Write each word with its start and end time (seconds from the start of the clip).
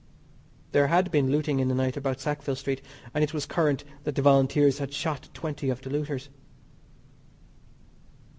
There 0.71 0.87
had 0.87 1.11
been 1.11 1.29
looting 1.29 1.59
in 1.59 1.67
the 1.67 1.75
night 1.75 1.95
about 1.95 2.19
Sackville 2.19 2.55
Street, 2.55 2.81
and 3.13 3.23
it 3.23 3.35
was 3.35 3.45
current 3.45 3.83
that 4.03 4.15
the 4.15 4.23
Volunteers 4.23 4.79
had 4.79 4.95
shot 4.95 5.29
twenty 5.31 5.69
of 5.69 5.81
the 5.83 5.91
looters. 5.91 6.29